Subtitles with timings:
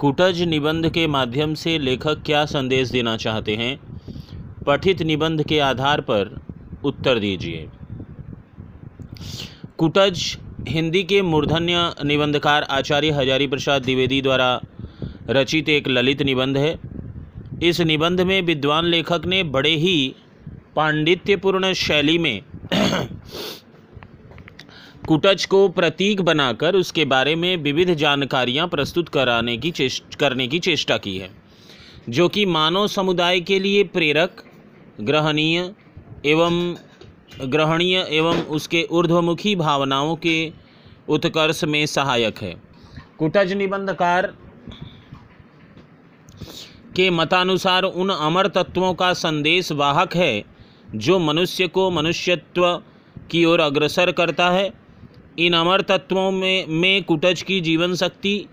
[0.00, 3.80] कुटज निबंध के माध्यम से लेखक क्या संदेश देना चाहते हैं?
[4.66, 6.30] पठित निबंध के आधार पर
[6.84, 7.68] उत्तर दीजिए।
[9.78, 10.22] कुटज
[10.68, 14.60] हिंदी के मूर्धन्य निबंधकार आचार्य हजारी प्रसाद द्विवेदी द्वारा
[15.30, 16.74] रचित एक ललित निबंध है।
[17.62, 20.14] इस निबंध में विद्वान लेखक ने बड़े ही
[20.76, 22.42] पांडित्यपूर्ण शैली में
[25.10, 30.58] कुटच को प्रतीक बनाकर उसके बारे में विविध जानकारियाँ प्रस्तुत कराने की चेष्ट करने की
[30.58, 31.30] चेष्टा की है,
[32.08, 34.42] जो कि मानव समुदाय के लिए प्रेरक,
[35.00, 35.58] ग्रहणीय
[36.26, 36.76] एवं
[37.42, 40.52] ग्रहणीय एवं उसके ऊर्ध्वमुखी भावनाओं के
[41.08, 42.54] उत्कर्ष में सहायक है।
[43.18, 44.26] कुटज निबंधकार
[46.96, 50.44] के मतानुसार उन अमर तत्वों का संदेश वाहक है,
[50.94, 52.74] जो मनुष्य को मनुष्यत्व
[53.30, 54.72] की ओर अग्रसर करता है
[55.40, 58.46] इन अमर तत्वों में में कुटज की जीवन शक्ति,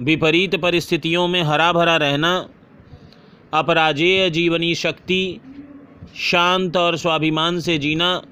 [0.00, 2.48] विपरीत परिस्थितियों में हरा भरा रहना,
[3.54, 5.40] अपराजेय जीवनी शक्ति,
[6.16, 8.22] शांत और स्वाभिमान से जीना,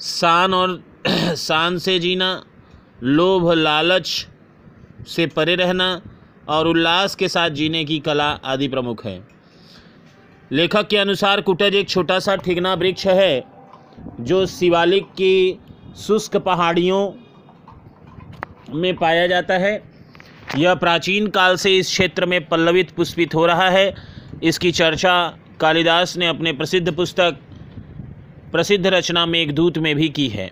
[0.00, 0.82] शान और
[1.36, 2.44] शान से जीना,
[3.02, 4.26] लोभ लालच
[5.06, 6.02] से परे रहना
[6.48, 9.33] और उल्लास के साथ जीने की कला आदि प्रमुख है।
[10.52, 13.44] लेखक के अनुसार कुटज एक छोटा सा ठिगना वृक्ष है,
[14.20, 15.58] जो शिवालिक की
[15.96, 17.12] शुष्क पहाड़ियों
[18.74, 19.82] में पाया जाता है।
[20.58, 23.94] यह प्राचीन काल से इस क्षेत्र में पल्लवित पुष्पित हो रहा है।
[24.42, 27.38] इसकी चर्चा कालिदास ने अपने प्रसिद्ध पुस्तक,
[28.52, 30.50] प्रसिद्ध रचना मेघदूत में भी की है।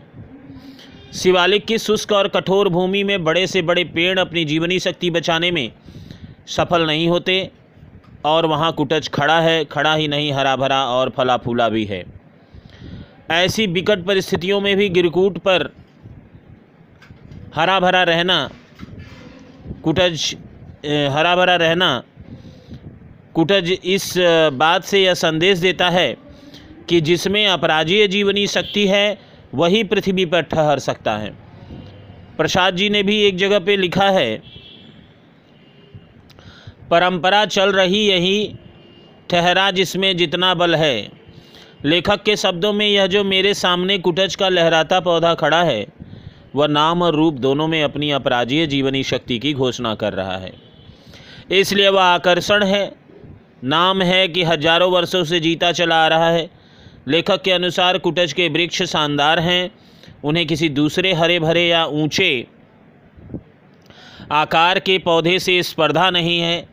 [1.13, 5.51] शिवालिक की शुष्क और कठोर भूमि में बड़े से बड़े पेड़ अपनी जीवनी शक्ति बचाने
[5.51, 5.73] में
[6.47, 7.51] सफल नहीं होते।
[8.25, 12.05] और वहाँ कुटच खड़ा है, खड़ा ही नहीं हरा भरा और फला फूला भी है।
[13.31, 15.71] ऐसी विकट परिस्थितियों में भी गिरकूट पर
[17.55, 18.49] हरा भरा रहना
[19.85, 20.35] कुटज
[21.11, 22.03] हरा भरा रहना
[23.35, 24.13] कुटज इस
[24.55, 26.17] बात से यह संदेश देता है
[26.89, 29.19] कि जिसमें अपराजीय जीवनी शक्ति है,
[29.55, 31.31] वही पृथ्वी पर ठहर सकता है।
[32.37, 34.43] प्रसाद जी ने भी एक जगह पे लिखा है
[36.93, 38.55] परंपरा चल रही यही
[39.31, 41.09] ठहरा जिसमें जितना बल है।
[41.85, 45.87] लेखक के शब्दों में यह जो मेरे सामने कुटज का लहराता पौधा खड़ा है,
[46.55, 50.53] वह नाम और रूप दोनों में अपनी अपराजीय जीवनी शक्ति की घोषणा कर रहा है।
[51.51, 52.93] इसलिए वह आकर्षण है,
[53.65, 56.49] नाम है कि हज़ारों वर्षों से जीता चला आ रहा है।
[57.09, 59.71] लेखक के अनुसार कुटज के वृक्ष शानदार हैं,
[60.25, 62.47] उन्हें किसी दूसरे हरे भरे या ऊँचे
[64.33, 66.72] आकार के पौधे से स्पर्धा नहीं है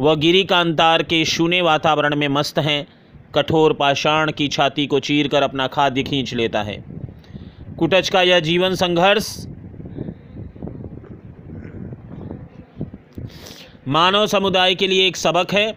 [0.00, 2.86] वह गिरी कांतार के शून्य वातावरण में मस्त हैं,
[3.34, 6.84] कठोर पाषाण की छाती को चीर कर अपना खाद्य खींच लेता है।
[7.78, 9.46] कुटच का यह जीवन संघर्ष,
[13.88, 15.72] मानव समुदाय के लिए एक सबक है।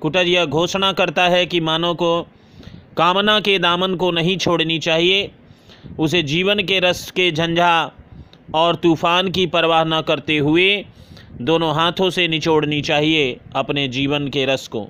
[0.00, 2.20] कुटज यह घोषणा करता है कि मानव को
[2.96, 5.30] कामना के दामन को नहीं छोड़नी चाहिए।
[5.98, 7.92] उसे जीवन के रस के झंझा
[8.54, 10.84] और तूफ़ान की परवाह न करते हुए
[11.40, 14.88] दोनों हाथों से निचोड़नी चाहिए अपने जीवन के रस को।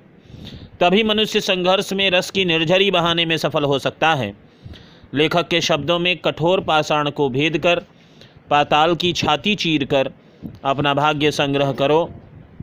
[0.79, 4.33] तभी मनुष्य संघर्ष में रस की निर्झरी बहाने में सफल हो सकता है।
[5.13, 7.79] लेखक के शब्दों में कठोर पाषाण को भेद कर,
[8.49, 10.11] पाताल की छाती चीर कर,
[10.65, 12.09] अपना भाग्य संग्रह करो,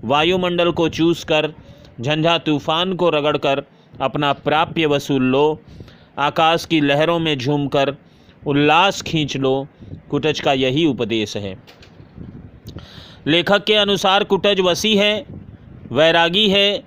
[0.05, 1.53] वायुमंडल को चूस कर,
[2.01, 3.63] झंझा तूफ़ान को रगड़ कर,
[4.01, 5.61] अपना प्राप्य वसूल लो,
[6.19, 7.97] आकाश की लहरों में झूम कर,
[8.47, 9.67] उल्लास खींच लो,
[10.11, 11.82] कुटज का यही उपदेश है।
[13.27, 15.27] लेखक के अनुसार कुटज वसी है,
[15.93, 16.83] वैरागी है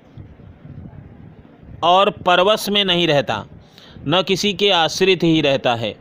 [1.84, 3.46] और परवश में नहीं रहता,
[4.08, 5.96] न किसी के आश्रित ही रहता है।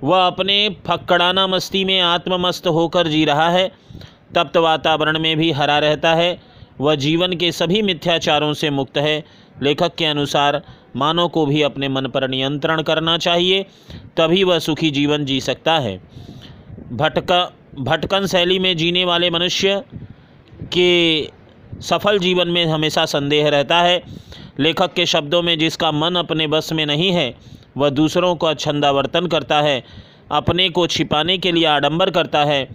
[0.00, 3.68] वह अपने फक्कड़ाना मस्ती में आत्ममस्त होकर जी रहा है।
[4.34, 6.38] तप्त वातावरण में भी हरा रहता है।
[6.80, 9.24] वह जीवन के सभी मिथ्याचारों से मुक्त है।
[9.62, 10.62] लेखक के अनुसार
[10.96, 13.62] मानव को भी अपने मन पर नियंत्रण करना चाहिए,
[14.16, 16.00] तभी वह सुखी जीवन जी सकता है।
[16.92, 19.82] भटका भटकन शैली में जीने वाले मनुष्य
[20.72, 21.28] के
[21.80, 24.02] सफल जीवन में हमेशा संदेह रहता है।
[24.58, 27.34] लेखक के शब्दों में जिसका मन अपने बस में नहीं है,
[27.76, 29.84] वह दूसरों को छंदावर्तन करता है,
[30.30, 32.68] अपने को छिपाने के लिए आडंबर करता है,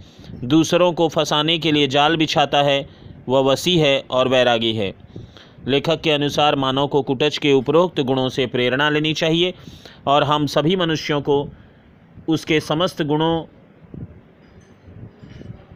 [0.44, 2.88] दूसरों को फंसाने के लिए जाल बिछाता है,
[3.28, 4.94] वह वसी है और वैरागी है।
[5.68, 9.54] लेखक के अनुसार मानव को कुटच के उपरोक्त गुणों से प्रेरणा लेनी चाहिए
[10.06, 11.48] और हम सभी मनुष्यों को
[12.28, 13.44] उसके समस्त गुणों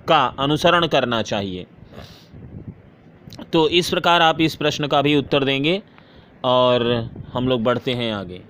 [0.08, 1.66] का अनुसरण करना चाहिए।
[3.52, 5.82] तो इस प्रकार आप इस प्रश्न का भी उत्तर देंगे
[6.44, 6.82] और
[7.32, 8.40] हम लोग बढ़ते हैं आगे।